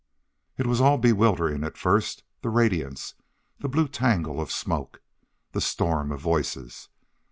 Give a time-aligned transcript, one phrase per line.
[0.57, 3.13] It was all bewildering at first; the radiance,
[3.59, 5.03] the blue tangle of smoke,
[5.51, 6.89] the storm of voices.